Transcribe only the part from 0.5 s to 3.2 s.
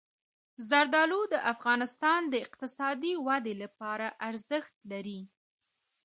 زردالو د افغانستان د اقتصادي